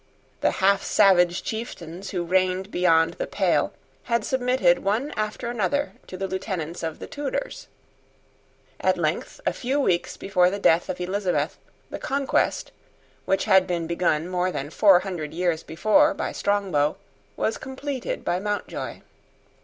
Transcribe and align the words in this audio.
The 0.39 0.49
half 0.65 0.81
savage 0.81 1.43
chieftains 1.43 2.09
who 2.09 2.23
reigned 2.23 2.71
beyond 2.71 3.13
the 3.19 3.27
pale 3.27 3.71
had 4.05 4.25
submitted 4.25 4.79
one 4.79 5.11
after 5.11 5.47
another 5.47 5.93
to 6.07 6.17
the 6.17 6.25
lieutenants 6.27 6.81
of 6.81 6.97
the 6.97 7.05
Tudors. 7.05 7.67
At 8.79 8.97
length, 8.97 9.39
a 9.45 9.53
few 9.53 9.79
weeks 9.79 10.17
before 10.17 10.49
the 10.49 10.57
death 10.57 10.89
of 10.89 10.99
Elizabeth, 10.99 11.59
the 11.91 11.99
conquest, 11.99 12.71
which 13.25 13.45
had 13.45 13.67
been 13.67 13.85
begun 13.85 14.27
more 14.27 14.51
than 14.51 14.71
four 14.71 15.01
hundred 15.01 15.35
years 15.35 15.61
before 15.61 16.15
by 16.15 16.31
Strongbow, 16.31 16.97
was 17.37 17.59
completed 17.59 18.25
by 18.25 18.39
Mountjoy. 18.39 19.01